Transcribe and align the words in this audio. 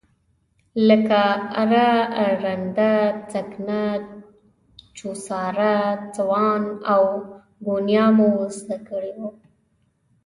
لکه 0.87 1.23
اره، 1.61 1.89
رنده، 2.43 2.95
سکنه، 3.31 3.83
چوسار، 4.97 5.57
سوان 6.15 6.63
او 6.93 7.03
ګونیا 7.65 8.05
مو 8.17 8.29
زده 8.57 8.77
کړي 8.87 9.11
وو. 9.19 9.29